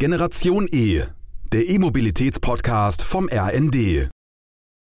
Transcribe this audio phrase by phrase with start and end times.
[0.00, 1.02] Generation E,
[1.52, 4.08] der E-Mobilitäts-Podcast vom RND.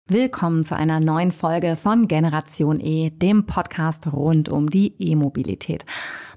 [0.06, 5.86] Willkommen zu einer neuen Folge von Generation E, dem Podcast rund um die E-Mobilität.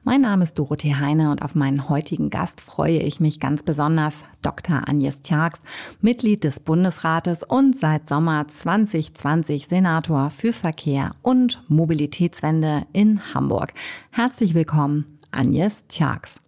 [0.05, 4.23] Mein Name ist Dorothee Heine und auf meinen heutigen Gast freue ich mich ganz besonders,
[4.41, 4.87] Dr.
[4.87, 5.63] Agnes Tjax,
[5.99, 13.73] Mitglied des Bundesrates und seit Sommer 2020 Senator für Verkehr und Mobilitätswende in Hamburg.
[14.11, 16.39] Herzlich willkommen, Agnes Tjax.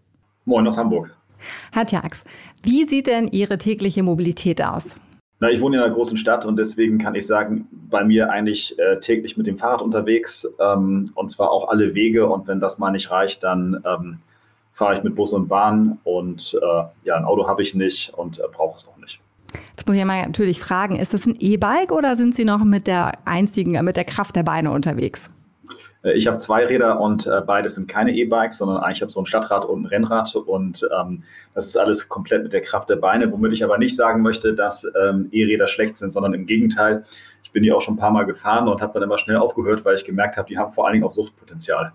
[0.45, 1.13] Moin aus Hamburg.
[1.71, 2.23] Herr Tjax,
[2.63, 4.95] wie sieht denn Ihre tägliche Mobilität aus?
[5.39, 8.79] Na, ich wohne in einer großen Stadt und deswegen kann ich sagen, bei mir eigentlich
[8.79, 12.79] äh, täglich mit dem Fahrrad unterwegs ähm, und zwar auch alle Wege und wenn das
[12.79, 14.19] mal nicht reicht, dann ähm,
[14.71, 18.39] fahre ich mit Bus und Bahn und äh, ja, ein Auto habe ich nicht und
[18.39, 19.19] äh, brauche es auch nicht.
[19.75, 22.87] Jetzt muss ich mal natürlich fragen, ist das ein E-Bike oder sind Sie noch mit
[22.87, 25.29] der einzigen, mit der Kraft der Beine unterwegs?
[26.03, 29.21] Äh, ich habe zwei Räder und äh, beides sind keine E-Bikes, sondern eigentlich habe so
[29.21, 32.97] ein Stadtrad und ein Rennrad und ähm, das ist alles komplett mit der Kraft der
[32.97, 37.03] Beine, womit ich aber nicht sagen möchte, dass ähm, E-Räder schlecht sind, sondern im Gegenteil.
[37.43, 39.85] Ich bin die auch schon ein paar Mal gefahren und habe dann immer schnell aufgehört,
[39.85, 41.93] weil ich gemerkt habe, die haben vor allen Dingen auch Suchtpotenzial.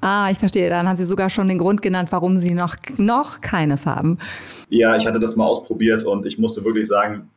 [0.00, 0.68] Ah, ich verstehe.
[0.68, 4.18] Dann haben Sie sogar schon den Grund genannt, warum Sie noch, noch keines haben.
[4.68, 7.30] Ja, ich hatte das mal ausprobiert und ich musste wirklich sagen,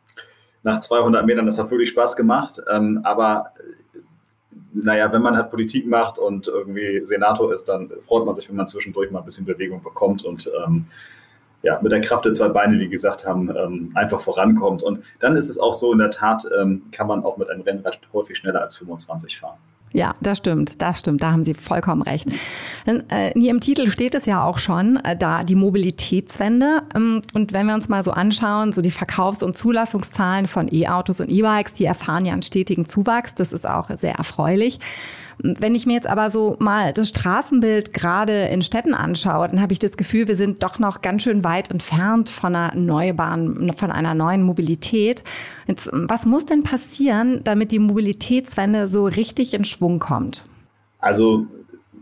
[0.64, 2.62] nach 200 Metern, das hat wirklich Spaß gemacht.
[2.72, 3.54] Ähm, aber
[4.74, 8.56] naja, wenn man halt Politik macht und irgendwie Senator ist, dann freut man sich, wenn
[8.56, 10.86] man zwischendurch mal ein bisschen Bewegung bekommt und ähm,
[11.64, 14.82] ja, mit der Kraft der zwei Beine, wie gesagt haben, ähm, einfach vorankommt.
[14.82, 17.62] Und dann ist es auch so, in der Tat ähm, kann man auch mit einem
[17.62, 19.60] Rennrad häufig schneller als 25 fahren.
[19.94, 22.26] Ja, das stimmt, das stimmt, da haben Sie vollkommen recht.
[22.86, 26.84] In, äh, Ihrem Titel steht es ja auch schon, äh, da die Mobilitätswende.
[26.96, 31.20] Ähm, und wenn wir uns mal so anschauen, so die Verkaufs- und Zulassungszahlen von E-Autos
[31.20, 33.36] und E-Bikes, die erfahren ja einen stetigen Zuwachs.
[33.36, 34.80] Das ist auch sehr erfreulich.
[35.40, 39.74] Wenn ich mir jetzt aber so mal das Straßenbild gerade in Städten anschaue, dann habe
[39.74, 43.92] ich das Gefühl, wir sind doch noch ganz schön weit entfernt von einer Neubahn, von
[43.92, 45.24] einer neuen Mobilität.
[45.68, 50.46] Jetzt, was muss denn passieren, damit die Mobilitätswende so richtig in Schwung kommt?
[51.00, 51.46] Also,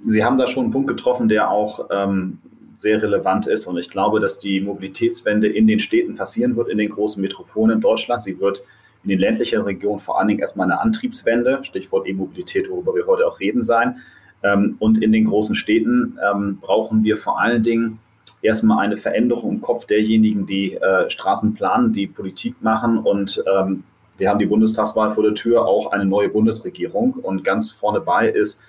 [0.04, 2.40] Sie haben da schon einen Punkt getroffen, der auch ähm,
[2.78, 3.68] sehr relevant ist.
[3.68, 7.76] Und ich glaube, dass die Mobilitätswende in den Städten passieren wird, in den großen Metropolen
[7.76, 8.24] in Deutschland.
[8.24, 8.64] Sie wird
[9.04, 13.28] in den ländlichen Regionen vor allen Dingen erstmal eine Antriebswende, Stichwort E-Mobilität, worüber wir heute
[13.28, 13.98] auch reden sein.
[14.44, 18.00] Ähm, und in den großen Städten ähm, brauchen wir vor allen Dingen
[18.42, 22.98] erstmal eine Veränderung im Kopf derjenigen, die äh, Straßen planen, die Politik machen.
[22.98, 23.84] Und ähm,
[24.18, 27.14] wir haben die Bundestagswahl vor der Tür, auch eine neue Bundesregierung.
[27.14, 28.62] Und ganz vorne bei ist,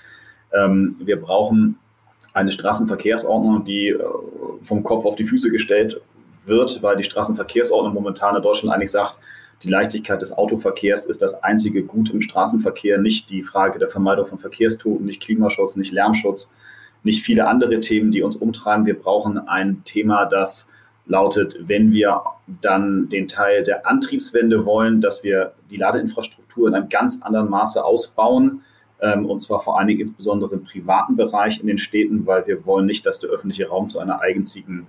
[0.53, 1.79] wir brauchen
[2.33, 3.99] eine Straßenverkehrsordnung, die äh,
[4.63, 6.01] vom Kopf auf die Füße gestellt
[6.47, 9.19] wird, weil die Straßenverkehrsordnung momentan in Deutschland eigentlich sagt,
[9.63, 14.27] die Leichtigkeit des Autoverkehrs ist das einzige Gut im Straßenverkehr, nicht die Frage der Vermeidung
[14.27, 16.55] von Verkehrstoten, nicht Klimaschutz, nicht Lärmschutz,
[17.03, 18.87] nicht viele andere Themen, die uns umtreiben.
[18.87, 20.71] Wir brauchen ein Thema, das
[21.07, 26.89] lautet, wenn wir dann den Teil der Antriebswende wollen, dass wir die Ladeinfrastruktur in einem
[26.89, 28.63] ganz anderen Maße ausbauen,
[29.01, 32.65] ähm, und zwar vor allen Dingen insbesondere im privaten Bereich in den Städten, weil wir
[32.65, 34.87] wollen nicht, dass der öffentliche Raum zu einer eigenzigen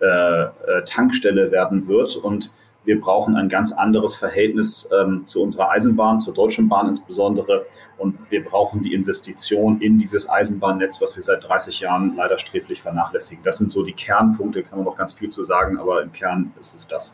[0.00, 0.50] äh, äh
[0.84, 2.16] Tankstelle werden wird.
[2.16, 2.50] Und
[2.86, 7.66] wir brauchen ein ganz anderes Verhältnis ähm, zu unserer Eisenbahn, zur Deutschen Bahn insbesondere.
[7.98, 12.80] Und wir brauchen die Investition in dieses Eisenbahnnetz, was wir seit 30 Jahren leider sträflich
[12.80, 13.44] vernachlässigen.
[13.44, 16.52] Das sind so die Kernpunkte, kann man noch ganz viel zu sagen, aber im Kern
[16.60, 17.12] ist es das.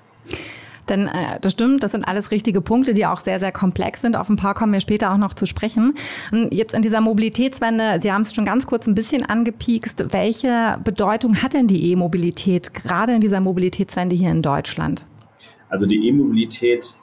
[0.89, 4.17] Denn äh, das stimmt, das sind alles richtige Punkte, die auch sehr, sehr komplex sind.
[4.17, 5.95] Auf ein paar kommen wir später auch noch zu sprechen.
[6.51, 10.13] Jetzt in dieser Mobilitätswende, Sie haben es schon ganz kurz ein bisschen angepiekst.
[10.13, 15.07] Welche Bedeutung hat denn die E-Mobilität gerade in dieser Mobilitätswende hier in Deutschland?
[15.73, 16.95] Also die E-Mobilität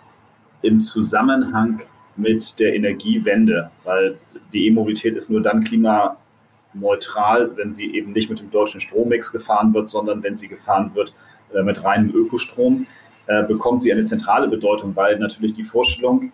[0.62, 1.82] im Zusammenhang
[2.16, 4.20] mit der Energiewende, weil
[4.54, 9.74] die E-Mobilität ist nur dann klimaneutral, wenn sie eben nicht mit dem deutschen Strommix gefahren
[9.74, 11.16] wird, sondern wenn sie gefahren wird
[11.52, 12.86] äh, mit reinem Ökostrom,
[13.26, 16.32] äh, bekommt sie eine zentrale Bedeutung, weil natürlich die Vorstellung,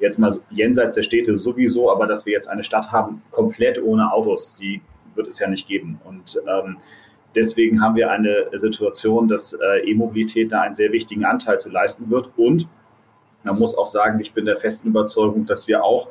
[0.00, 4.10] jetzt mal jenseits der Städte sowieso, aber dass wir jetzt eine Stadt haben, komplett ohne
[4.10, 4.80] Autos, die
[5.16, 6.00] wird es ja nicht geben.
[6.04, 6.78] Und ähm,
[7.34, 12.10] Deswegen haben wir eine Situation, dass äh, E-Mobilität da einen sehr wichtigen Anteil zu leisten
[12.10, 12.30] wird.
[12.36, 12.68] Und
[13.42, 16.08] man muss auch sagen, ich bin der festen Überzeugung, dass wir auch,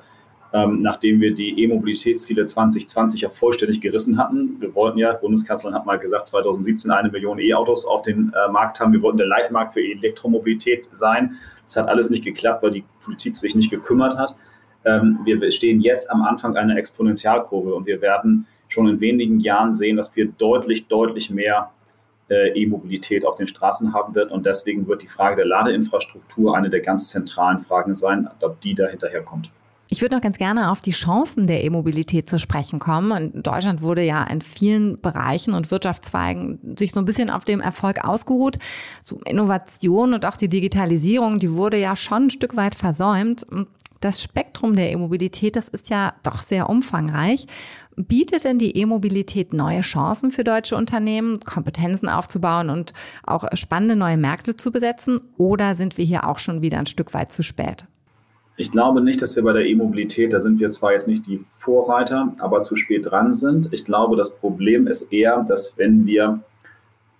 [0.54, 5.86] ähm, nachdem wir die E-Mobilitätsziele 2020 ja vollständig gerissen hatten, wir wollten ja, Bundeskanzlerin hat
[5.86, 8.94] mal gesagt, 2017 eine Million E-Autos auf den äh, Markt haben.
[8.94, 11.38] Wir wollten der Leitmarkt für Elektromobilität sein.
[11.64, 14.36] Das hat alles nicht geklappt, weil die Politik sich nicht gekümmert hat.
[14.86, 19.74] Ähm, wir stehen jetzt am Anfang einer Exponentialkurve und wir werden schon in wenigen Jahren
[19.74, 21.72] sehen, dass wir deutlich, deutlich mehr
[22.30, 24.31] äh, E-Mobilität auf den Straßen haben wird.
[24.31, 28.74] Und deswegen wird die Frage der Ladeinfrastruktur eine der ganz zentralen Fragen sein, ob die
[28.74, 29.50] da hinterherkommt.
[29.90, 33.31] Ich würde noch ganz gerne auf die Chancen der E-Mobilität zu sprechen kommen.
[33.36, 37.62] In Deutschland wurde ja in vielen Bereichen und Wirtschaftszweigen sich so ein bisschen auf dem
[37.62, 38.58] Erfolg ausgeruht.
[39.04, 43.46] So Innovation und auch die Digitalisierung, die wurde ja schon ein Stück weit versäumt.
[44.04, 47.48] Das Spektrum der E-Mobilität, das ist ja doch sehr umfangreich.
[47.96, 52.92] Bietet denn die E-Mobilität neue Chancen für deutsche Unternehmen, Kompetenzen aufzubauen und
[53.26, 55.22] auch spannende neue Märkte zu besetzen?
[55.38, 57.86] Oder sind wir hier auch schon wieder ein Stück weit zu spät?
[58.58, 61.40] Ich glaube nicht, dass wir bei der E-Mobilität, da sind wir zwar jetzt nicht die
[61.54, 63.70] Vorreiter, aber zu spät dran sind.
[63.72, 66.42] Ich glaube, das Problem ist eher, dass wenn wir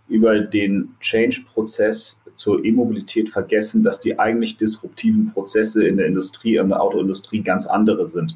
[0.08, 6.70] über den Change-Prozess zur E-Mobilität vergessen, dass die eigentlich disruptiven Prozesse in der Industrie, in
[6.70, 8.36] der Autoindustrie ganz andere sind.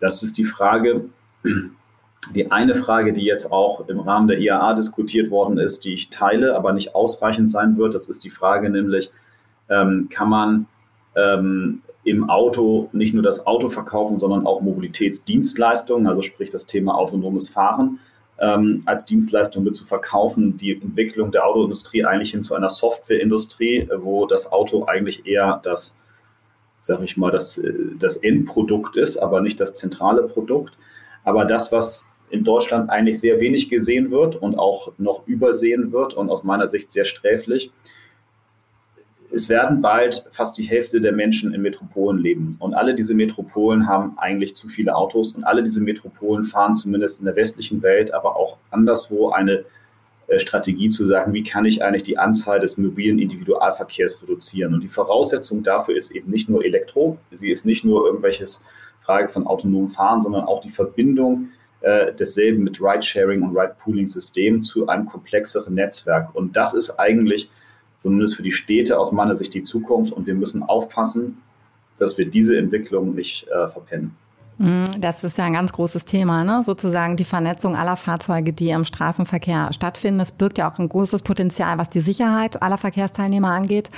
[0.00, 1.06] Das ist die Frage,
[2.34, 6.10] die eine Frage, die jetzt auch im Rahmen der IAA diskutiert worden ist, die ich
[6.10, 7.94] teile, aber nicht ausreichend sein wird.
[7.94, 9.10] Das ist die Frage nämlich,
[9.68, 10.66] ähm, kann man
[11.16, 16.94] ähm, im Auto nicht nur das Auto verkaufen, sondern auch Mobilitätsdienstleistungen, also sprich das Thema
[16.94, 17.98] autonomes Fahren
[18.38, 23.88] ähm, als Dienstleistung mit zu verkaufen, die Entwicklung der Autoindustrie eigentlich hin zu einer Softwareindustrie,
[23.98, 25.96] wo das Auto eigentlich eher das,
[26.76, 30.76] sage ich mal, das, äh, das Endprodukt ist, aber nicht das zentrale Produkt.
[31.24, 36.14] Aber das, was in Deutschland eigentlich sehr wenig gesehen wird und auch noch übersehen wird
[36.14, 37.70] und aus meiner Sicht sehr sträflich,
[39.32, 42.56] es werden bald fast die Hälfte der Menschen in Metropolen leben.
[42.58, 47.20] Und alle diese Metropolen haben eigentlich zu viele Autos und alle diese Metropolen fahren zumindest
[47.20, 49.64] in der westlichen Welt, aber auch anderswo eine
[50.28, 54.74] äh, Strategie zu sagen, wie kann ich eigentlich die Anzahl des mobilen Individualverkehrs reduzieren.
[54.74, 58.64] Und die Voraussetzung dafür ist eben nicht nur Elektro, sie ist nicht nur irgendwelches
[59.00, 61.48] Frage von autonomem Fahren, sondern auch die Verbindung
[61.80, 66.34] äh, desselben mit Ride-Sharing und Ride-Pooling-System zu einem komplexeren Netzwerk.
[66.34, 67.48] Und das ist eigentlich
[68.02, 70.12] zumindest für die Städte aus meiner Sicht die Zukunft.
[70.12, 71.38] Und wir müssen aufpassen,
[71.98, 74.16] dass wir diese Entwicklung nicht äh, verpennen.
[74.58, 76.62] Mhm, das ist ja ein ganz großes Thema, ne?
[76.66, 80.18] sozusagen die Vernetzung aller Fahrzeuge, die im Straßenverkehr stattfinden.
[80.18, 83.90] Das birgt ja auch ein großes Potenzial, was die Sicherheit aller Verkehrsteilnehmer angeht.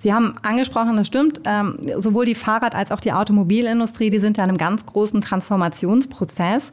[0.00, 4.36] Sie haben angesprochen, das stimmt, ähm, sowohl die Fahrrad- als auch die Automobilindustrie, die sind
[4.36, 6.70] ja in einem ganz großen Transformationsprozess.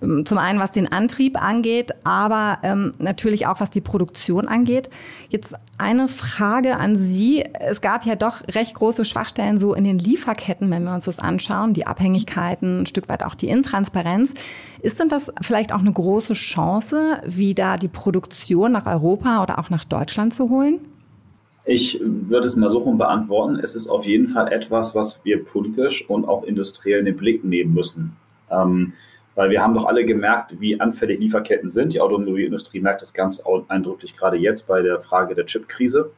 [0.00, 4.90] Ähm, zum einen, was den Antrieb angeht, aber ähm, natürlich auch, was die Produktion angeht.
[5.28, 7.44] Jetzt eine Frage an Sie.
[7.60, 11.18] Es gab ja doch recht große Schwachstellen so in den Lieferketten, wenn wir uns das
[11.18, 14.34] anschauen, die Abhängigkeiten, ein Stück weit auch die Intransparenz.
[14.80, 19.70] Ist denn das vielleicht auch eine große Chance, wieder die Produktion nach Europa oder auch
[19.70, 20.78] nach Deutschland zu holen?
[21.70, 23.60] Ich würde es mal so rum beantworten.
[23.62, 27.44] Es ist auf jeden Fall etwas, was wir politisch und auch industriell in den Blick
[27.44, 28.16] nehmen müssen.
[28.50, 28.94] Ähm,
[29.34, 31.92] weil wir haben doch alle gemerkt, wie anfällig Lieferketten sind.
[31.92, 36.10] Die Automobilindustrie merkt das ganz eindrücklich gerade jetzt bei der Frage der Chipkrise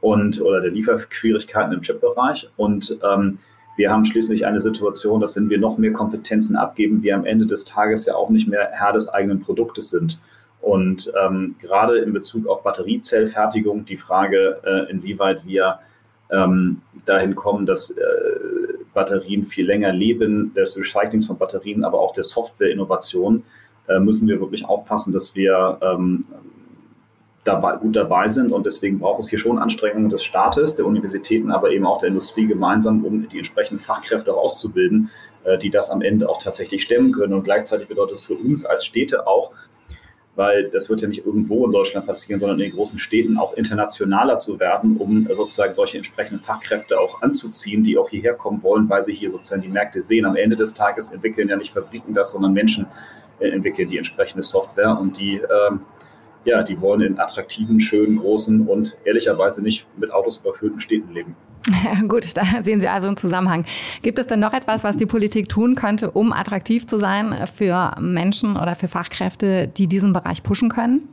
[0.00, 2.50] und oder der Lieferschwierigkeiten im Chipbereich.
[2.56, 3.38] Und ähm,
[3.76, 7.46] wir haben schließlich eine Situation, dass wenn wir noch mehr Kompetenzen abgeben, wir am Ende
[7.46, 10.18] des Tages ja auch nicht mehr Herr des eigenen Produktes sind.
[10.60, 15.78] Und ähm, gerade in Bezug auf Batteriezellfertigung die Frage, äh, inwieweit wir
[16.30, 18.02] ähm, dahin kommen, dass äh,
[18.92, 23.44] Batterien viel länger leben, des Recyclings von Batterien, aber auch der Softwareinnovation,
[23.88, 26.24] äh, müssen wir wirklich aufpassen, dass wir ähm,
[27.44, 28.52] dabei, gut dabei sind.
[28.52, 32.08] Und deswegen braucht es hier schon Anstrengungen des Staates, der Universitäten, aber eben auch der
[32.08, 35.10] Industrie gemeinsam, um die entsprechenden Fachkräfte auch auszubilden,
[35.44, 37.32] äh, die das am Ende auch tatsächlich stemmen können.
[37.32, 39.52] Und gleichzeitig bedeutet es für uns als Städte auch,
[40.38, 43.54] weil das wird ja nicht irgendwo in Deutschland passieren, sondern in den großen Städten auch
[43.54, 48.88] internationaler zu werden, um sozusagen solche entsprechenden Fachkräfte auch anzuziehen, die auch hierher kommen wollen,
[48.88, 50.24] weil sie hier sozusagen die Märkte sehen.
[50.24, 52.86] Am Ende des Tages entwickeln ja nicht Fabriken das, sondern Menschen
[53.40, 55.80] äh, entwickeln die entsprechende Software und die ähm,
[56.44, 61.36] ja, die wollen in attraktiven, schönen, großen und ehrlicherweise nicht mit Autos überfüllten Städten leben.
[61.68, 63.64] Ja, gut, da sehen Sie also einen Zusammenhang.
[64.02, 67.94] Gibt es denn noch etwas, was die Politik tun könnte, um attraktiv zu sein für
[68.00, 71.08] Menschen oder für Fachkräfte, die diesen Bereich pushen können?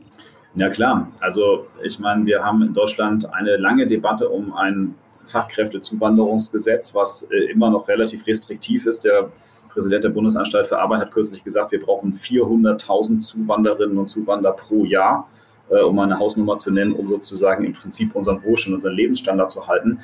[0.54, 4.94] Ja klar, also ich meine, wir haben in Deutschland eine lange Debatte um ein
[5.26, 9.04] Fachkräftezuwanderungsgesetz, was äh, immer noch relativ restriktiv ist.
[9.04, 9.30] Der
[9.76, 14.86] Präsident der Bundesanstalt für Arbeit hat kürzlich gesagt, wir brauchen 400.000 Zuwanderinnen und Zuwanderer pro
[14.86, 15.28] Jahr,
[15.68, 19.66] äh, um eine Hausnummer zu nennen, um sozusagen im Prinzip unseren Wohlstand, unseren Lebensstandard zu
[19.68, 20.00] halten.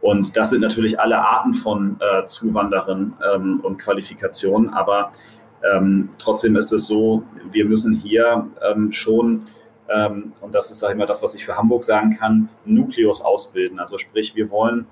[0.00, 4.70] Und das sind natürlich alle Arten von äh, Zuwanderern ähm, und Qualifikationen.
[4.70, 5.12] Aber
[5.70, 7.22] ähm, trotzdem ist es so,
[7.52, 9.48] wir müssen hier ähm, schon,
[9.90, 13.20] ähm, und das ist, sage ich mal, das, was ich für Hamburg sagen kann, Nukleus
[13.20, 13.78] ausbilden.
[13.78, 14.86] Also sprich, wir wollen,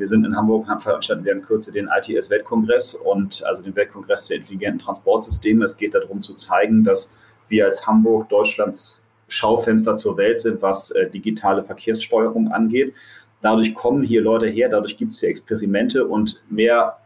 [0.00, 4.26] wir sind in Hamburg, haben veranstalten wir in Kürze den ITS-Weltkongress und also den Weltkongress
[4.26, 5.64] der intelligenten Transportsysteme.
[5.64, 7.14] Es geht darum zu zeigen, dass
[7.48, 12.94] wir als Hamburg Deutschlands Schaufenster zur Welt sind, was äh, digitale Verkehrssteuerung angeht.
[13.42, 16.96] Dadurch kommen hier Leute her, dadurch gibt es hier Experimente und mehr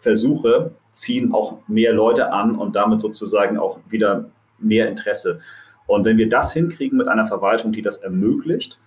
[0.00, 5.40] Versuche ziehen auch mehr Leute an und damit sozusagen auch wieder mehr Interesse.
[5.86, 8.78] Und wenn wir das hinkriegen mit einer Verwaltung, die das ermöglicht,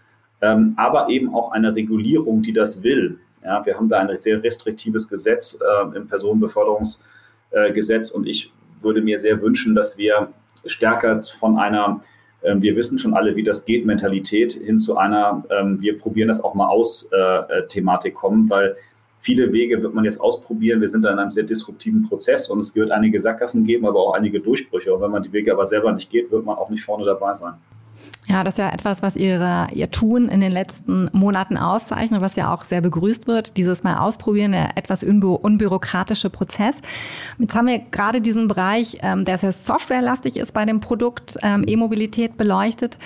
[0.42, 3.20] ähm, aber eben auch eine Regulierung, die das will.
[3.44, 9.02] Ja, wir haben da ein sehr restriktives Gesetz äh, im Personenbeförderungsgesetz äh, und ich würde
[9.02, 10.32] mir sehr wünschen, dass wir
[10.66, 12.02] stärker von einer
[12.44, 16.28] ähm, wir wissen schon alle, wie das geht, Mentalität hin zu einer, ähm, wir probieren
[16.28, 18.76] das auch mal aus, äh, äh, Thematik kommen, weil
[19.20, 20.82] viele Wege wird man jetzt ausprobieren.
[20.82, 24.00] Wir sind da in einem sehr disruptiven Prozess und es wird einige Sackgassen geben, aber
[24.00, 24.94] auch einige Durchbrüche.
[24.94, 27.36] Und wenn man die Wege aber selber nicht geht, wird man auch nicht vorne dabei
[27.36, 27.54] sein.
[28.28, 32.36] Ja, das ist ja etwas, was ihre, ihr Tun in den letzten Monaten auszeichnet, was
[32.36, 33.58] ja auch sehr begrüßt wird.
[33.58, 36.76] Dieses Mal ausprobieren, der etwas unbü unbürokratische Prozess.
[37.40, 41.64] Jetzt haben wir gerade diesen Bereich, ähm, der sehr softwarelastig ist bei dem Produkt ähm,
[41.66, 43.00] E-Mobilität beleuchtet.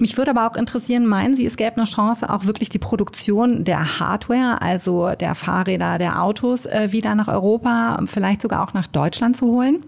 [0.00, 3.64] Mich würde aber auch interessieren, meinen Sie, es gäbe eine Chance, auch wirklich die Produktion
[3.64, 8.88] der Hardware, also der Fahrräder, der Autos, äh, wieder nach Europa, vielleicht sogar auch nach
[8.88, 9.84] Deutschland zu holen?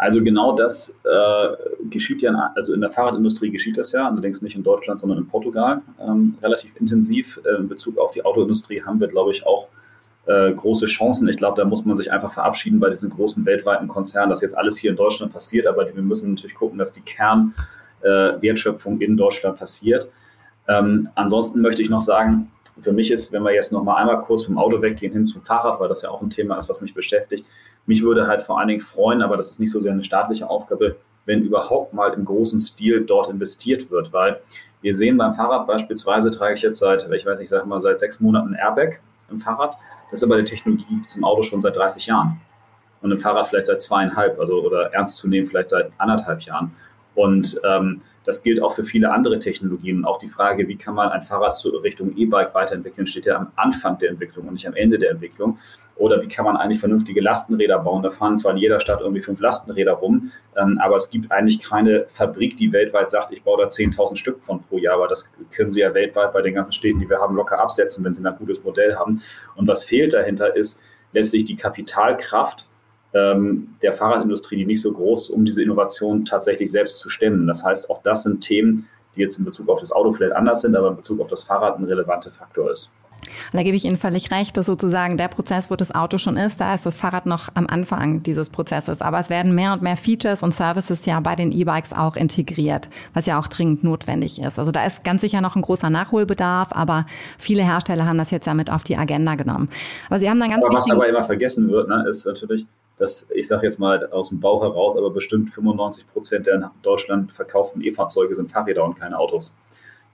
[0.00, 1.48] Also genau das äh,
[1.90, 5.28] geschieht ja, also in der Fahrradindustrie geschieht das ja, allerdings nicht in Deutschland, sondern in
[5.28, 7.38] Portugal ähm, relativ intensiv.
[7.44, 9.68] Äh, in Bezug auf die Autoindustrie haben wir, glaube ich, auch
[10.24, 11.28] äh, große Chancen.
[11.28, 14.56] Ich glaube, da muss man sich einfach verabschieden bei diesen großen weltweiten Konzernen, dass jetzt
[14.56, 19.58] alles hier in Deutschland passiert, aber wir müssen natürlich gucken, dass die Kernwertschöpfung in Deutschland
[19.58, 20.08] passiert.
[20.66, 24.22] Ähm, ansonsten möchte ich noch sagen, für mich ist, wenn wir jetzt noch mal einmal
[24.22, 26.80] kurz vom Auto weggehen hin zum Fahrrad, weil das ja auch ein Thema ist, was
[26.80, 27.44] mich beschäftigt,
[27.86, 30.48] mich würde halt vor allen Dingen freuen, aber das ist nicht so sehr eine staatliche
[30.48, 30.96] Aufgabe,
[31.26, 34.40] wenn überhaupt mal im großen Stil dort investiert wird, weil
[34.82, 37.80] wir sehen beim Fahrrad beispielsweise, trage ich jetzt seit, ich weiß nicht, ich sage mal
[37.80, 39.76] seit sechs Monaten Airbag im Fahrrad.
[40.10, 42.40] Das ist aber die Technologie gibt es im Auto schon seit 30 Jahren.
[43.02, 46.72] Und im Fahrrad vielleicht seit zweieinhalb, also oder ernst zu nehmen, vielleicht seit anderthalb Jahren.
[47.14, 50.04] Und ähm, das gilt auch für viele andere Technologien.
[50.04, 53.50] auch die Frage, wie kann man ein Fahrrad zur Richtung E-Bike weiterentwickeln, steht ja am
[53.56, 55.58] Anfang der Entwicklung und nicht am Ende der Entwicklung.
[55.96, 58.02] Oder wie kann man eigentlich vernünftige Lastenräder bauen?
[58.02, 61.60] Da fahren zwar in jeder Stadt irgendwie fünf Lastenräder rum, ähm, aber es gibt eigentlich
[61.60, 64.94] keine Fabrik, die weltweit sagt, ich baue da 10.000 Stück von pro Jahr.
[64.94, 68.04] Aber das können sie ja weltweit bei den ganzen Städten, die wir haben, locker absetzen,
[68.04, 69.22] wenn sie ein gutes Modell haben.
[69.56, 70.80] Und was fehlt dahinter ist
[71.12, 72.68] letztlich die Kapitalkraft,
[73.12, 77.46] der Fahrradindustrie, die nicht so groß ist, um diese Innovation tatsächlich selbst zu stemmen.
[77.46, 80.60] Das heißt, auch das sind Themen, die jetzt in Bezug auf das Auto vielleicht anders
[80.60, 82.92] sind, aber in Bezug auf das Fahrrad ein relevanter Faktor ist.
[83.52, 86.60] Da gebe ich Ihnen völlig recht, dass sozusagen der Prozess, wo das Auto schon ist,
[86.60, 89.02] da ist das Fahrrad noch am Anfang dieses Prozesses.
[89.02, 92.88] Aber es werden mehr und mehr Features und Services ja bei den E-Bikes auch integriert,
[93.14, 94.58] was ja auch dringend notwendig ist.
[94.58, 97.06] Also da ist ganz sicher noch ein großer Nachholbedarf, aber
[97.38, 99.68] viele Hersteller haben das jetzt ja mit auf die Agenda genommen.
[100.08, 102.66] Aber Sie haben dann ganz aber Was aber immer vergessen wird, ne, ist natürlich,
[103.00, 106.64] dass ich sage jetzt mal aus dem Bauch heraus, aber bestimmt 95 Prozent der in
[106.82, 109.58] Deutschland verkauften E-Fahrzeuge sind Fahrräder und keine Autos.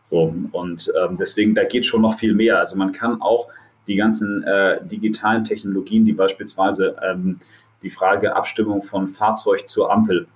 [0.02, 2.60] So, und ähm, deswegen, da geht schon noch viel mehr.
[2.60, 3.48] Also man kann auch
[3.88, 7.40] die ganzen äh, digitalen Technologien, die beispielsweise ähm,
[7.82, 10.28] die Frage Abstimmung von Fahrzeug zur Ampel,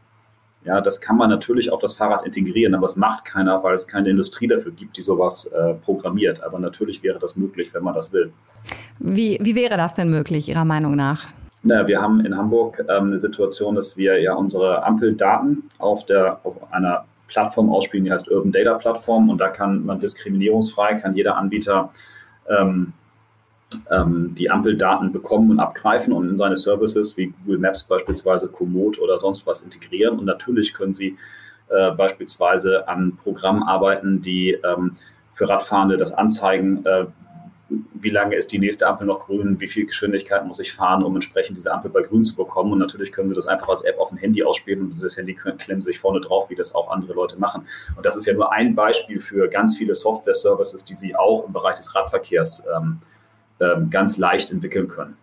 [0.64, 3.87] ja, das kann man natürlich auf das Fahrrad integrieren, aber es macht keiner, weil es
[3.87, 6.42] keine Industrie dafür gibt, die sowas äh, programmiert.
[6.42, 8.33] Aber natürlich wäre das möglich, wenn man das will.
[8.99, 11.28] Wie, wie wäre das denn möglich, Ihrer Meinung nach?
[11.62, 16.40] Na, wir haben in Hamburg ähm, eine Situation, dass wir ja unsere Ampeldaten auf, der,
[16.43, 21.14] auf einer Plattform ausspielen, die heißt Urban Data Plattform und da kann man diskriminierungsfrei, kann
[21.14, 21.93] jeder Anbieter
[22.49, 22.93] ähm,
[23.90, 28.99] ähm, die Ampeldaten bekommen und abgreifen und in seine Services wie Google Maps beispielsweise, Komoot
[28.99, 30.19] oder sonst was integrieren.
[30.19, 31.17] Und natürlich können sie
[31.69, 34.93] äh, beispielsweise an Programmen arbeiten, die ähm,
[35.33, 37.07] für Radfahrende das anzeigen, äh,
[37.94, 41.14] wie lange ist die nächste Ampel noch grün, wie viel Geschwindigkeit muss ich fahren, um
[41.14, 42.72] entsprechend diese Ampel bei grün zu bekommen.
[42.72, 45.34] Und natürlich können Sie das einfach als App auf dem Handy ausspielen und das Handy
[45.34, 47.66] klemmen sich vorne drauf, wie das auch andere Leute machen.
[47.96, 51.52] Und das ist ja nur ein Beispiel für ganz viele Software-Services, die Sie auch im
[51.52, 52.98] Bereich des Radverkehrs ähm,
[53.60, 55.16] ähm, ganz leicht entwickeln können.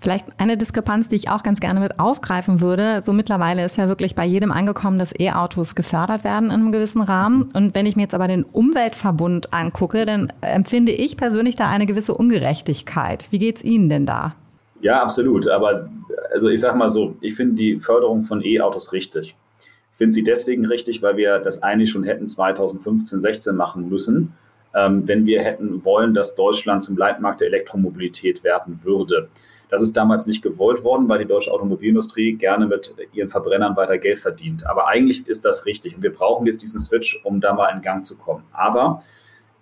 [0.00, 3.02] Vielleicht eine Diskrepanz, die ich auch ganz gerne mit aufgreifen würde.
[3.04, 7.02] So mittlerweile ist ja wirklich bei jedem angekommen, dass E-Autos gefördert werden in einem gewissen
[7.02, 7.50] Rahmen.
[7.52, 11.84] Und wenn ich mir jetzt aber den Umweltverbund angucke, dann empfinde ich persönlich da eine
[11.84, 13.28] gewisse Ungerechtigkeit.
[13.30, 14.34] Wie geht's Ihnen denn da?
[14.80, 15.46] Ja, absolut.
[15.48, 15.90] Aber
[16.32, 19.34] also ich sage mal so, ich finde die Förderung von E-Autos richtig.
[19.58, 24.32] Ich finde sie deswegen richtig, weil wir das eigentlich schon hätten 2015, 16 machen müssen,
[24.74, 29.28] ähm, wenn wir hätten wollen, dass Deutschland zum Leitmarkt der Elektromobilität werden würde.
[29.70, 33.98] Das ist damals nicht gewollt worden, weil die deutsche Automobilindustrie gerne mit ihren Verbrennern weiter
[33.98, 34.66] Geld verdient.
[34.66, 35.96] Aber eigentlich ist das richtig.
[35.96, 38.44] Und wir brauchen jetzt diesen Switch, um da mal in Gang zu kommen.
[38.52, 39.02] Aber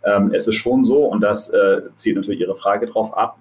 [0.03, 3.39] ähm, es ist schon so, und das äh, zielt natürlich Ihre Frage drauf ab,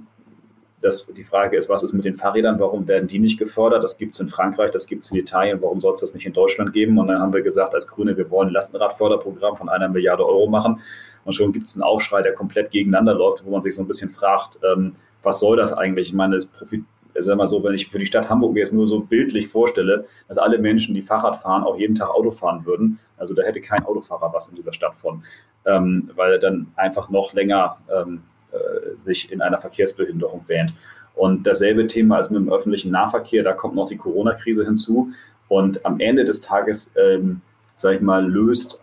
[0.81, 2.59] dass die Frage ist, was ist mit den Fahrrädern?
[2.59, 3.83] Warum werden die nicht gefördert?
[3.83, 5.61] Das gibt es in Frankreich, das gibt es in Italien.
[5.61, 6.99] Warum soll es das nicht in Deutschland geben?
[6.99, 10.47] Und dann haben wir gesagt, als Grüne, wir wollen ein Lastenradförderprogramm von einer Milliarde Euro
[10.47, 10.81] machen.
[11.25, 13.87] Und schon gibt es einen Aufschrei, der komplett gegeneinander läuft, wo man sich so ein
[13.87, 14.95] bisschen fragt, ähm,
[15.27, 16.07] was soll das eigentlich?
[16.07, 16.85] Ich meine, Profit,
[17.19, 20.05] sag mal so, wenn ich für die Stadt Hamburg mir jetzt nur so bildlich vorstelle,
[20.29, 23.59] dass alle Menschen, die Fahrrad fahren, auch jeden Tag Auto fahren würden, also da hätte
[23.59, 25.23] kein Autofahrer was in dieser Stadt von,
[25.65, 30.73] ähm, weil er dann einfach noch länger ähm, äh, sich in einer Verkehrsbehinderung wähnt.
[31.13, 35.11] Und dasselbe Thema ist mit dem öffentlichen Nahverkehr, da kommt noch die Corona-Krise hinzu.
[35.49, 37.41] Und am Ende des Tages, ähm,
[37.75, 38.81] sage ich mal, löst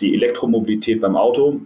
[0.00, 1.60] die Elektromobilität beim Auto,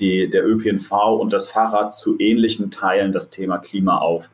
[0.00, 4.30] die, der ÖPNV und das Fahrrad zu ähnlichen Teilen das Thema Klima auf.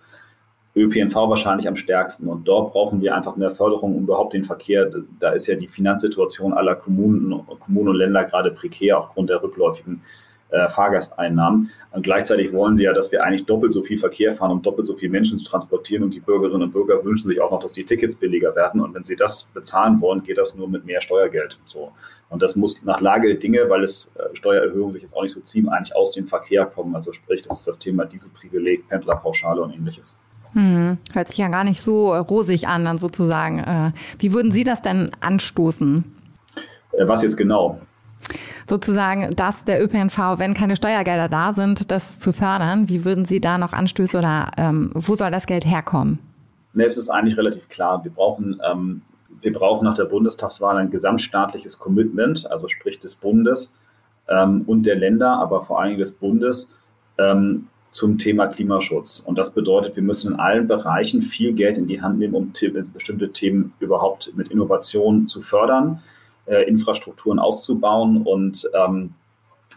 [0.77, 2.29] ÖPNV wahrscheinlich am stärksten.
[2.29, 5.69] Und dort brauchen wir einfach mehr Förderung, um überhaupt den Verkehr, da ist ja die
[5.69, 10.34] Finanzsituation aller Kommunen, Kommunen und Länder gerade prekär aufgrund der rückläufigen äh,
[10.69, 11.71] Fahrgasteinnahmen.
[11.93, 14.87] Und gleichzeitig wollen sie ja, dass wir eigentlich doppelt so viel Verkehr fahren, um doppelt
[14.87, 16.05] so viele Menschen zu transportieren.
[16.05, 18.81] Und die Bürgerinnen und Bürger wünschen sich auch noch, dass die Tickets billiger werden.
[18.81, 21.59] Und wenn sie das bezahlen wollen, geht das nur mit mehr Steuergeld.
[21.65, 21.93] So.
[22.31, 25.35] Und das muss nach Lage der Dinge, weil es äh, Steuererhöhungen sich jetzt auch nicht
[25.35, 26.95] so ziehen, eigentlich aus dem Verkehr kommen.
[26.95, 30.17] Also sprich, das ist das Thema Dieselprivileg, Pendlerpauschale und ähnliches.
[30.53, 33.59] Hm, hört sich ja gar nicht so rosig an, dann sozusagen.
[33.59, 36.05] Äh, wie würden Sie das denn anstoßen?
[36.93, 37.81] Äh, was jetzt genau?
[38.69, 42.89] Sozusagen, dass der ÖPNV, wenn keine Steuergelder da sind, das zu fördern.
[42.89, 46.19] Wie würden Sie da noch Anstöße oder ähm, wo soll das Geld herkommen?
[46.73, 48.03] Nee, es ist eigentlich relativ klar.
[48.05, 49.03] Wir brauchen, ähm,
[49.41, 53.75] wir brauchen nach der Bundestagswahl ein gesamtstaatliches Commitment, also sprich des Bundes
[54.29, 56.71] ähm, und der Länder, aber vor allem des Bundes
[57.19, 59.21] ähm, zum Thema Klimaschutz.
[59.21, 62.53] Und das bedeutet, wir müssen in allen Bereichen viel Geld in die Hand nehmen, um
[62.93, 66.01] bestimmte Themen überhaupt mit Innovation zu fördern
[66.47, 69.15] äh, Infrastrukturen auszubauen und ähm,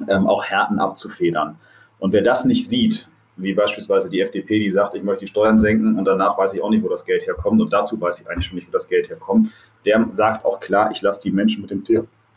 [0.07, 1.57] ähm, auch Härten abzufedern.
[1.99, 3.07] Und wer das nicht sieht,
[3.37, 6.61] wie beispielsweise die FDP, die sagt, ich möchte die Steuern senken und danach weiß ich
[6.61, 8.87] auch nicht, wo das Geld herkommt und dazu weiß ich eigentlich schon nicht, wo das
[8.87, 9.51] Geld herkommt,
[9.85, 11.83] der sagt auch klar, ich lasse die Menschen mit dem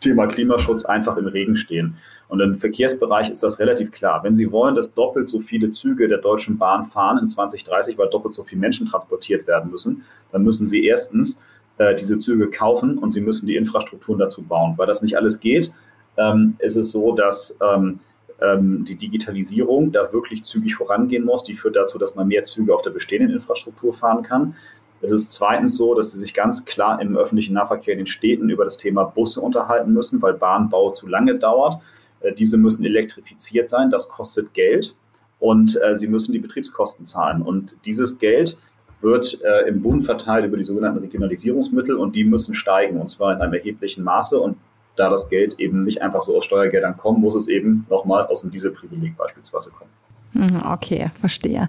[0.00, 1.96] Thema Klimaschutz einfach im Regen stehen.
[2.28, 4.22] Und im Verkehrsbereich ist das relativ klar.
[4.22, 8.08] Wenn Sie wollen, dass doppelt so viele Züge der Deutschen Bahn fahren in 2030, weil
[8.08, 11.40] doppelt so viele Menschen transportiert werden müssen, dann müssen Sie erstens
[11.80, 14.74] äh, diese Züge kaufen und sie müssen die Infrastrukturen dazu bauen.
[14.76, 15.72] Weil das nicht alles geht,
[16.18, 18.00] ähm, ist es so, dass ähm,
[18.42, 21.42] ähm, die Digitalisierung da wirklich zügig vorangehen muss.
[21.42, 24.54] Die führt dazu, dass man mehr Züge auf der bestehenden Infrastruktur fahren kann.
[25.00, 28.50] Es ist zweitens so, dass sie sich ganz klar im öffentlichen Nahverkehr in den Städten
[28.50, 31.80] über das Thema Busse unterhalten müssen, weil Bahnbau zu lange dauert.
[32.20, 34.94] Äh, diese müssen elektrifiziert sein, das kostet Geld
[35.38, 37.40] und äh, sie müssen die Betriebskosten zahlen.
[37.40, 38.58] Und dieses Geld
[39.00, 43.34] wird äh, im Bund verteilt über die sogenannten Regionalisierungsmittel und die müssen steigen und zwar
[43.34, 44.38] in einem erheblichen Maße.
[44.38, 44.56] Und
[44.96, 48.42] da das Geld eben nicht einfach so aus Steuergeldern kommt, muss es eben nochmal aus
[48.42, 49.90] dem Dieselprivileg beispielsweise kommen.
[50.32, 51.68] Mhm, okay, verstehe.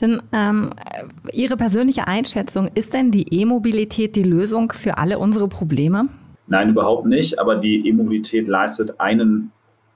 [0.00, 0.70] Denn ähm,
[1.32, 6.08] Ihre persönliche Einschätzung, ist denn die E-Mobilität die Lösung für alle unsere Probleme?
[6.46, 7.38] Nein, überhaupt nicht.
[7.38, 9.52] Aber die E-Mobilität leistet einen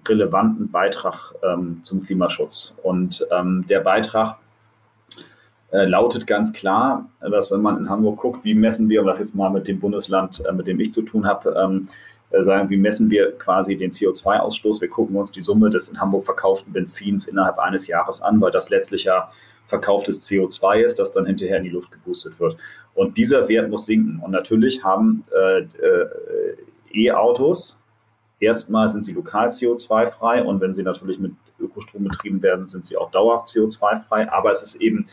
[0.09, 2.75] relevanten Beitrag ähm, zum Klimaschutz.
[2.83, 4.39] Und ähm, der Beitrag
[5.73, 9.19] äh, lautet ganz klar, dass wenn man in Hamburg guckt, wie messen wir, um das
[9.19, 11.89] jetzt mal mit dem Bundesland, äh, mit dem ich zu tun habe, ähm,
[12.31, 14.81] äh, sagen, wie messen wir quasi den CO2-Ausstoß.
[14.81, 18.53] Wir gucken uns die Summe des in Hamburg verkauften Benzins innerhalb eines Jahres an, weil
[18.53, 19.29] das letztlich ja
[19.67, 22.57] verkauftes CO2 ist, das dann hinterher in die Luft geboostet wird.
[22.95, 24.21] Und dieser Wert muss sinken.
[24.21, 26.57] Und natürlich haben äh, äh,
[26.93, 27.79] E-Autos,
[28.41, 32.97] erstmal sind sie lokal CO2-frei und wenn sie natürlich mit Ökostrom betrieben werden, sind sie
[32.97, 34.31] auch dauerhaft CO2-frei.
[34.33, 35.07] Aber es ist eben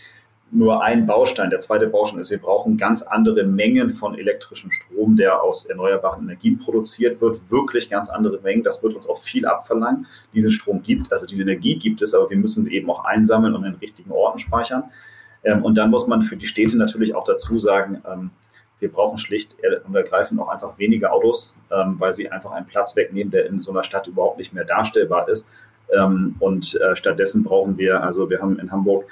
[0.52, 1.50] nur ein Baustein.
[1.50, 6.24] Der zweite Baustein ist, wir brauchen ganz andere Mengen von elektrischem Strom, der aus erneuerbaren
[6.24, 7.52] Energien produziert wird.
[7.52, 8.64] Wirklich ganz andere Mengen.
[8.64, 10.08] Das wird uns auch viel abverlangen.
[10.34, 13.56] Diesen Strom gibt, also diese Energie gibt es, aber wir müssen sie eben auch einsammeln
[13.56, 14.86] und in richtigen Orten speichern.
[15.44, 18.30] Ähm, und dann muss man für die Städte natürlich auch dazu sagen, ähm,
[18.80, 19.56] wir brauchen schlicht
[19.88, 23.60] und ergreifend auch einfach weniger Autos, ähm, weil sie einfach einen Platz wegnehmen, der in
[23.60, 25.52] so einer Stadt überhaupt nicht mehr darstellbar ist.
[26.40, 29.06] Und äh, stattdessen brauchen wir, also wir haben in Hamburg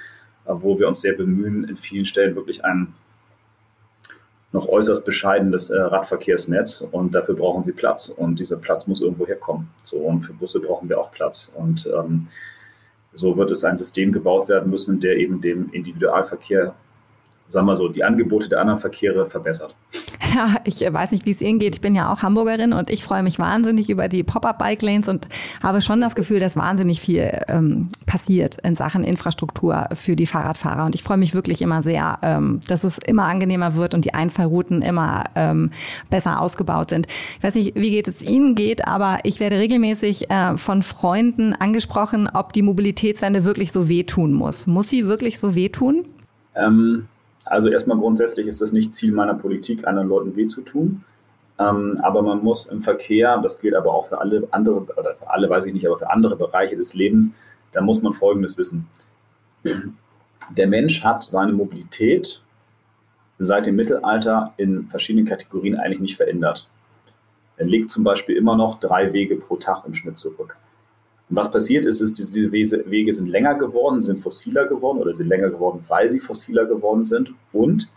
[0.46, 2.94] wo wir uns sehr bemühen, in vielen Stellen wirklich ein
[4.52, 9.26] noch äußerst bescheidenes äh, Radverkehrsnetz und dafür brauchen sie Platz und dieser Platz muss irgendwo
[9.26, 9.68] herkommen.
[9.82, 12.28] So und für Busse brauchen wir auch Platz und ähm,
[13.14, 16.74] so wird es ein System gebaut werden müssen, der eben dem Individualverkehr,
[17.48, 19.74] sagen wir so, die Angebote der anderen Verkehre verbessert.
[20.36, 21.76] Ja, ich weiß nicht, wie es Ihnen geht.
[21.76, 25.28] Ich bin ja auch Hamburgerin und ich freue mich wahnsinnig über die Pop-up-Bike-Lanes und
[25.62, 30.84] habe schon das Gefühl, dass wahnsinnig viel ähm, passiert in Sachen Infrastruktur für die Fahrradfahrer.
[30.84, 34.12] Und ich freue mich wirklich immer sehr, ähm, dass es immer angenehmer wird und die
[34.12, 35.70] Einfallrouten immer ähm,
[36.10, 37.06] besser ausgebaut sind.
[37.38, 41.54] Ich weiß nicht, wie geht es Ihnen geht, aber ich werde regelmäßig äh, von Freunden
[41.54, 44.66] angesprochen, ob die Mobilitätswende wirklich so wehtun muss.
[44.66, 46.04] Muss sie wirklich so wehtun?
[46.54, 47.08] Ähm
[47.46, 51.04] also erstmal grundsätzlich ist es nicht Ziel meiner Politik, anderen Leuten weh zu tun.
[51.58, 55.30] Ähm, aber man muss im Verkehr, das gilt aber auch für alle andere, oder für
[55.30, 57.30] alle weiß ich nicht, aber für andere Bereiche des Lebens,
[57.72, 58.86] da muss man Folgendes wissen.
[60.56, 62.42] der Mensch hat seine Mobilität
[63.38, 66.68] seit dem Mittelalter in verschiedenen Kategorien eigentlich nicht verändert.
[67.56, 70.56] Er legt zum Beispiel immer noch drei Wege pro Tag im Schnitt zurück.
[71.28, 75.28] Und was passiert ist, ist, diese Wege sind länger geworden, sind fossiler geworden oder sind
[75.28, 77.30] länger geworden, weil sie fossiler geworden sind.
[77.52, 77.88] Und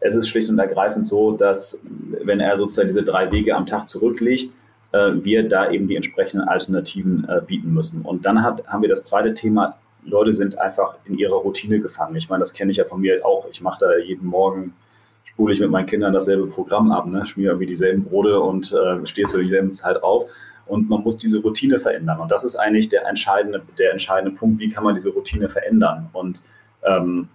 [0.00, 1.78] es ist schlicht und ergreifend so, dass
[2.24, 4.50] wenn er sozusagen diese drei Wege am Tag zurücklegt,
[4.92, 8.02] äh, wir da eben die entsprechenden Alternativen äh, bieten müssen.
[8.02, 12.16] Und dann hat, haben wir das zweite Thema, Leute sind einfach in ihrer Routine gefangen.
[12.16, 13.46] Ich meine, das kenne ich ja von mir auch.
[13.50, 14.74] Ich mache da jeden Morgen,
[15.24, 17.24] spule ich mit meinen Kindern dasselbe Programm ab, ne?
[17.24, 20.30] schmiere irgendwie dieselben Brote und äh, stehe zur selben Zeit auf.
[20.66, 22.20] Und man muss diese Routine verändern.
[22.20, 26.08] Und das ist eigentlich der entscheidende, der entscheidende Punkt, wie kann man diese Routine verändern.
[26.12, 26.42] Und
[26.84, 27.28] ähm,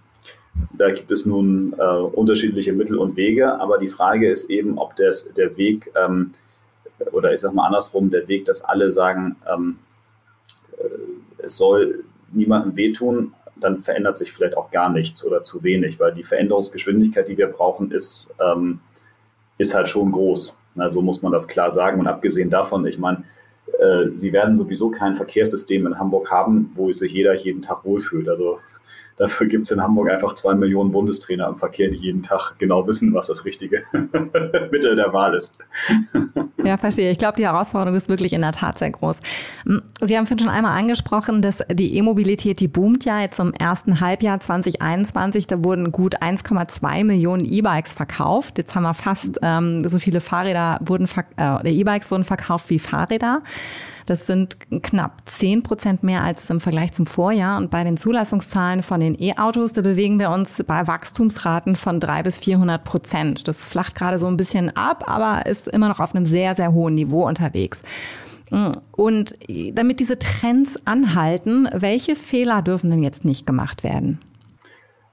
[0.78, 4.96] da gibt es nun äh, unterschiedliche Mittel und Wege, aber die Frage ist eben, ob
[4.96, 6.32] das, der Weg, ähm,
[7.12, 9.80] oder ich sage mal andersrum, der Weg, dass alle sagen, ähm,
[10.78, 16.00] äh, es soll niemandem wehtun, dann verändert sich vielleicht auch gar nichts oder zu wenig,
[16.00, 18.80] weil die Veränderungsgeschwindigkeit, die wir brauchen, ist, ähm,
[19.58, 20.56] ist halt schon groß.
[20.76, 22.00] Na, so muss man das klar sagen.
[22.00, 23.24] Und abgesehen davon, ich meine,
[23.80, 28.28] äh, Sie werden sowieso kein Verkehrssystem in Hamburg haben, wo sich jeder jeden Tag wohlfühlt.
[28.28, 28.60] Also
[29.18, 32.86] Dafür gibt es in Hamburg einfach zwei Millionen Bundestrainer am Verkehr, die jeden Tag genau
[32.86, 33.82] wissen, was das richtige
[34.72, 35.58] Mittel der Wahl ist.
[36.64, 37.12] Ja, verstehe.
[37.12, 39.18] Ich glaube, die Herausforderung ist wirklich in der Tat sehr groß.
[39.66, 44.02] Hm, Sie haben schon einmal angesprochen, dass die E-Mobilität, die boomt ja jetzt im ersten
[44.02, 45.48] Halbjahr 2021.
[45.48, 48.58] Da wurden gut 1,2 Millionen E-Bikes verkauft.
[48.58, 53.44] Jetzt haben wir fast ähm, so viele Fahrräder wurden, äh, E-Bikes wurden verkauft wie Fahrräder.
[54.06, 57.58] Das sind knapp 10 Prozent mehr als im Vergleich zum Vorjahr.
[57.58, 62.24] Und bei den Zulassungszahlen von den E-Autos, da bewegen wir uns bei Wachstumsraten von 3
[62.24, 63.48] bis 400 Prozent.
[63.48, 66.74] Das flacht gerade so ein bisschen ab, aber ist immer noch auf einem sehr, sehr
[66.74, 67.82] hohen Niveau unterwegs.
[68.92, 69.36] Und
[69.74, 74.20] damit diese Trends anhalten, welche Fehler dürfen denn jetzt nicht gemacht werden?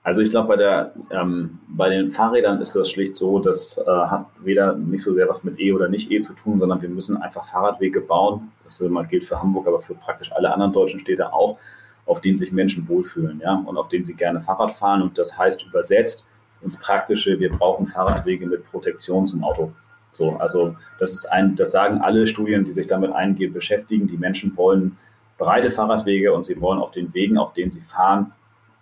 [0.04, 4.26] Also ich glaube, bei, ähm, bei den Fahrrädern ist das schlicht so, das äh, hat
[4.40, 7.16] weder nicht so sehr was mit E oder nicht E zu tun, sondern wir müssen
[7.22, 8.50] einfach Fahrradwege bauen.
[8.64, 11.56] Das äh, gilt für Hamburg, aber für praktisch alle anderen deutschen Städte auch,
[12.04, 15.02] auf denen sich Menschen wohlfühlen ja, und auf denen sie gerne Fahrrad fahren.
[15.02, 16.26] Und das heißt übersetzt
[16.62, 19.72] ins Praktische, wir brauchen Fahrradwege mit Protektion zum Auto.
[20.10, 24.08] So, also das ist ein, das sagen alle Studien, die sich damit eingehen, beschäftigen.
[24.08, 24.98] Die Menschen wollen
[25.38, 28.32] breite Fahrradwege und sie wollen auf den Wegen, auf denen sie fahren,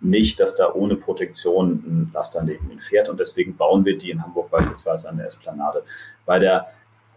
[0.01, 3.07] nicht, dass da ohne Protektion ein Laster neben ihnen fährt.
[3.07, 5.83] Und deswegen bauen wir die in Hamburg beispielsweise an der Esplanade.
[6.25, 6.67] Bei, der,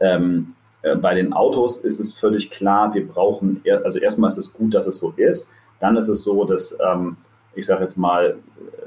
[0.01, 4.53] ähm, äh, bei den Autos ist es völlig klar, wir brauchen, also erstmal ist es
[4.53, 5.49] gut, dass es so ist.
[5.81, 7.17] Dann ist es so, dass, ähm,
[7.55, 8.85] ich sage jetzt mal, äh,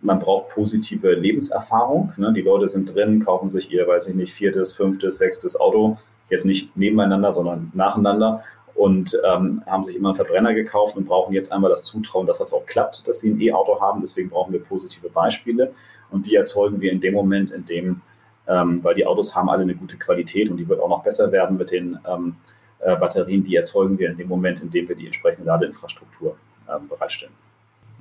[0.00, 2.14] man braucht positive Lebenserfahrung.
[2.16, 2.32] Ne?
[2.32, 5.98] Die Leute sind drin, kaufen sich ihr, weiß ich nicht, viertes, fünftes, sechstes Auto,
[6.30, 8.42] jetzt nicht nebeneinander, sondern nacheinander
[8.80, 12.38] und ähm, haben sich immer einen Verbrenner gekauft und brauchen jetzt einmal das Zutrauen, dass
[12.38, 14.00] das auch klappt, dass sie ein E-Auto haben.
[14.00, 15.74] Deswegen brauchen wir positive Beispiele
[16.10, 18.00] und die erzeugen wir in dem Moment, in dem,
[18.48, 21.30] ähm, weil die Autos haben alle eine gute Qualität und die wird auch noch besser
[21.30, 22.36] werden mit den ähm,
[22.78, 26.88] äh, Batterien, die erzeugen wir in dem Moment, in dem wir die entsprechende Ladeinfrastruktur ähm,
[26.88, 27.34] bereitstellen.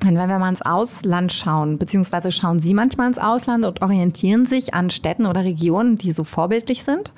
[0.01, 4.73] Wenn wir mal ins Ausland schauen, beziehungsweise schauen Sie manchmal ins Ausland und orientieren sich
[4.73, 7.11] an Städten oder Regionen, die so vorbildlich sind?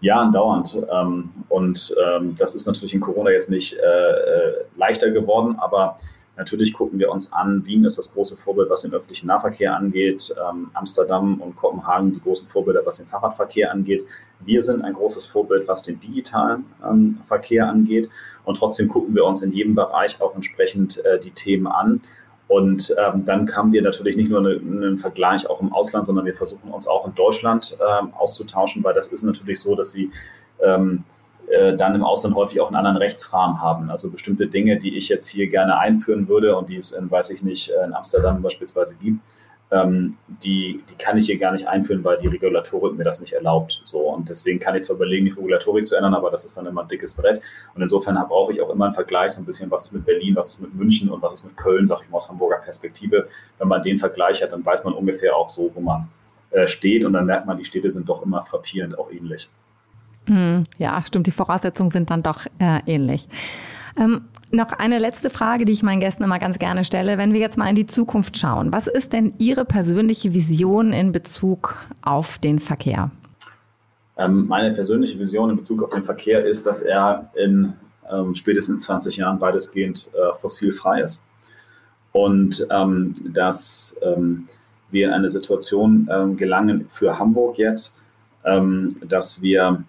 [0.00, 0.80] Ja, andauernd.
[0.92, 5.96] Ähm, und ähm, das ist natürlich in Corona jetzt nicht äh, äh, leichter geworden, aber
[6.36, 10.32] natürlich gucken wir uns an, Wien ist das große Vorbild, was den öffentlichen Nahverkehr angeht,
[10.48, 14.04] ähm, Amsterdam und Kopenhagen die großen Vorbilder, was den Fahrradverkehr angeht.
[14.38, 16.64] Wir sind ein großes Vorbild, was den digitalen
[17.26, 18.08] Verkehr angeht.
[18.44, 22.02] Und trotzdem gucken wir uns in jedem Bereich auch entsprechend äh, die Themen an
[22.48, 26.24] und ähm, dann haben wir natürlich nicht nur eine, einen Vergleich auch im Ausland, sondern
[26.24, 30.10] wir versuchen uns auch in Deutschland ähm, auszutauschen, weil das ist natürlich so, dass sie
[30.62, 31.04] ähm,
[31.50, 33.90] äh, dann im Ausland häufig auch einen anderen Rechtsrahmen haben.
[33.90, 37.30] Also bestimmte Dinge, die ich jetzt hier gerne einführen würde und die es in, weiß
[37.30, 39.20] ich nicht, in Amsterdam beispielsweise gibt,
[39.70, 43.34] ähm, die, die kann ich hier gar nicht einführen, weil die Regulatorik mir das nicht
[43.34, 43.80] erlaubt.
[43.84, 46.66] So, und deswegen kann ich zwar überlegen, die Regulatorik zu ändern, aber das ist dann
[46.66, 47.42] immer ein dickes Brett.
[47.74, 50.34] Und insofern brauche ich auch immer einen Vergleich, so ein bisschen, was ist mit Berlin,
[50.36, 53.28] was ist mit München und was ist mit Köln, sage ich mal aus Hamburger Perspektive.
[53.58, 56.08] Wenn man den Vergleich hat, dann weiß man ungefähr auch so, wo man
[56.50, 57.04] äh, steht.
[57.04, 59.50] Und dann merkt man, die Städte sind doch immer frappierend auch ähnlich.
[60.26, 63.28] Hm, ja, stimmt, die Voraussetzungen sind dann doch äh, ähnlich.
[63.96, 67.18] Ähm, noch eine letzte Frage, die ich meinen Gästen immer ganz gerne stelle.
[67.18, 71.12] Wenn wir jetzt mal in die Zukunft schauen, was ist denn Ihre persönliche Vision in
[71.12, 73.10] Bezug auf den Verkehr?
[74.16, 77.74] Ähm, meine persönliche Vision in Bezug auf den Verkehr ist, dass er in
[78.10, 81.22] ähm, spätestens 20 Jahren weitestgehend äh, fossilfrei ist.
[82.12, 84.48] Und ähm, dass ähm,
[84.90, 87.96] wir in eine Situation ähm, gelangen für Hamburg jetzt,
[88.44, 89.84] ähm, dass wir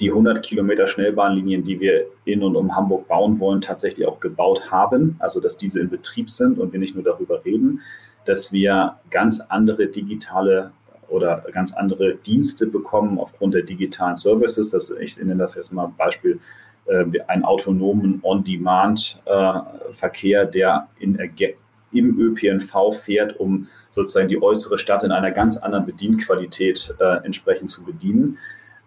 [0.00, 4.70] die 100 Kilometer Schnellbahnlinien, die wir in und um Hamburg bauen wollen, tatsächlich auch gebaut
[4.70, 5.16] haben.
[5.20, 7.80] Also dass diese in Betrieb sind und wir nicht nur darüber reden,
[8.24, 10.72] dass wir ganz andere digitale
[11.08, 14.70] oder ganz andere Dienste bekommen aufgrund der digitalen Services.
[14.70, 16.40] Das, ich nenne das jetzt mal Beispiel
[16.86, 21.16] äh, einen autonomen On-Demand-Verkehr, äh, der in,
[21.92, 27.70] im ÖPNV fährt, um sozusagen die äußere Stadt in einer ganz anderen Bedienqualität äh, entsprechend
[27.70, 28.38] zu bedienen.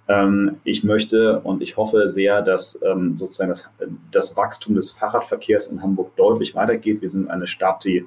[0.07, 3.69] Ähm, ich möchte und ich hoffe sehr, dass ähm, sozusagen das,
[4.11, 7.01] das, Wachstum des Fahrradverkehrs in Hamburg deutlich weitergeht.
[7.01, 8.05] Wir sind eine Stadt, die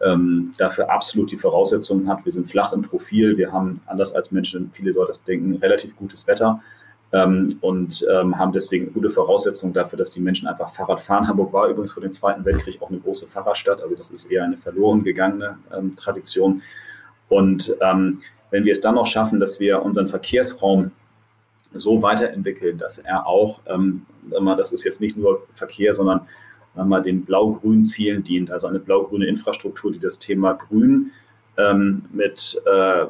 [0.00, 2.24] ähm, dafür absolut die Voraussetzungen hat.
[2.24, 3.36] Wir sind flach im Profil.
[3.36, 6.60] Wir haben, anders als Menschen, viele dort das denken, relativ gutes Wetter
[7.12, 11.28] und haben deswegen gute Voraussetzungen dafür, dass die Menschen einfach Fahrrad fahren.
[11.28, 14.42] Hamburg war übrigens vor dem Zweiten Weltkrieg auch eine große Fahrradstadt, also das ist eher
[14.42, 15.56] eine verloren gegangene
[15.94, 16.62] Tradition.
[17.28, 20.90] Und wenn wir es dann noch schaffen, dass wir unseren Verkehrsraum
[21.74, 24.06] so weiterentwickeln, dass er auch, ähm,
[24.56, 26.22] das ist jetzt nicht nur Verkehr, sondern
[26.74, 31.12] mal den blau-grünen Zielen dient, also eine blau-grüne Infrastruktur, die das Thema Grün
[31.56, 33.06] ähm, mit äh,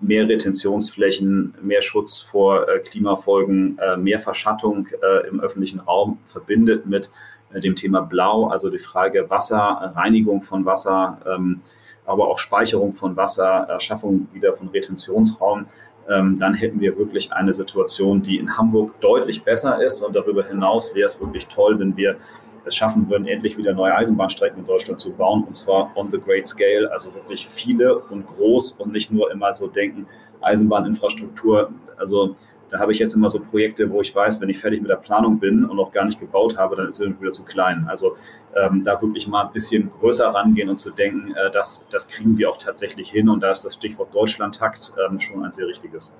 [0.00, 6.86] mehr Retentionsflächen, mehr Schutz vor äh, Klimafolgen, äh, mehr Verschattung äh, im öffentlichen Raum verbindet
[6.86, 7.10] mit
[7.52, 11.60] äh, dem Thema Blau, also die Frage Wasser, Reinigung von Wasser, ähm,
[12.04, 15.66] aber auch Speicherung von Wasser, Erschaffung wieder von Retentionsraum.
[16.10, 20.00] Ähm, dann hätten wir wirklich eine Situation, die in Hamburg deutlich besser ist.
[20.02, 22.16] Und darüber hinaus wäre es wirklich toll, wenn wir
[22.64, 26.18] es schaffen würden, endlich wieder neue Eisenbahnstrecken in Deutschland zu bauen und zwar on the
[26.18, 30.06] great scale, also wirklich viele und groß und nicht nur immer so denken,
[30.40, 31.72] Eisenbahninfrastruktur.
[31.96, 32.36] Also
[32.72, 34.96] da habe ich jetzt immer so Projekte, wo ich weiß, wenn ich fertig mit der
[34.96, 37.86] Planung bin und noch gar nicht gebaut habe, dann ist es wieder zu klein.
[37.86, 38.16] Also
[38.56, 42.38] ähm, da wirklich mal ein bisschen größer rangehen und zu denken, äh, das, das kriegen
[42.38, 43.28] wir auch tatsächlich hin.
[43.28, 46.16] Und da ist das Stichwort Deutschlandtakt ähm, schon ein sehr richtiges.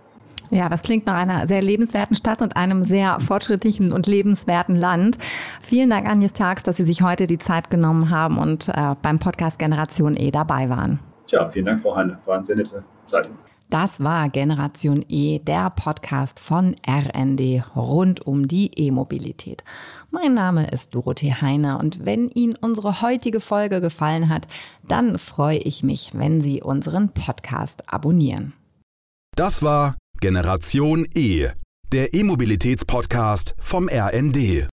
[0.50, 5.16] Ja, das klingt nach einer sehr lebenswerten Stadt und einem sehr fortschrittlichen und lebenswerten Land.
[5.62, 9.18] Vielen Dank, Agnes Tags, dass Sie sich heute die Zeit genommen haben und äh, beim
[9.18, 11.00] Podcast Generation E dabei waren.
[11.26, 12.18] Tja, vielen Dank, Frau Heine.
[12.26, 13.30] War eine sehr nette Zeit.
[13.72, 19.64] Das war Generation E, der Podcast von RND rund um die E-Mobilität.
[20.10, 24.46] Mein Name ist Dorothee Heine und wenn Ihnen unsere heutige Folge gefallen hat,
[24.86, 28.52] dann freue ich mich, wenn Sie unseren Podcast abonnieren.
[29.36, 31.48] Das war Generation E,
[31.92, 34.68] der E-Mobilitäts-Podcast vom RND.